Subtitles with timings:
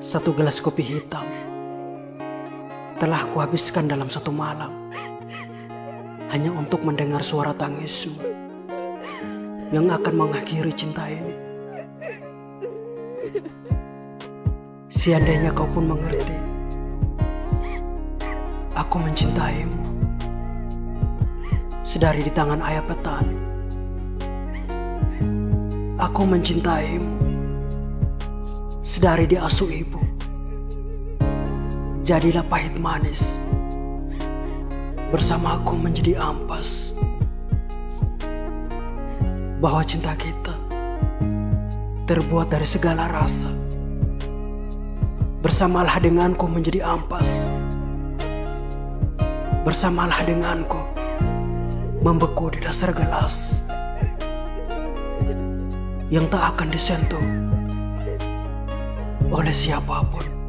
[0.00, 1.28] Satu gelas kopi hitam
[2.96, 4.72] telah kuhabiskan dalam satu malam
[6.32, 8.16] hanya untuk mendengar suara tangismu
[9.68, 11.36] yang akan mengakhiri cinta ini.
[14.88, 16.40] Seandainya kau pun mengerti,
[18.72, 19.84] aku mencintaimu
[21.84, 23.36] sedari di tangan ayah petani.
[26.00, 27.29] Aku mencintaimu
[28.80, 30.00] sedari diasuh ibu.
[32.00, 33.36] Jadilah pahit manis,
[35.12, 36.96] bersama aku menjadi ampas.
[39.60, 40.56] Bahwa cinta kita
[42.08, 43.52] terbuat dari segala rasa.
[45.44, 47.52] Bersamalah denganku menjadi ampas.
[49.60, 50.80] Bersamalah denganku
[52.00, 53.68] membeku di dasar gelas
[56.08, 57.20] yang tak akan disentuh
[59.30, 60.39] oleh siapa pun.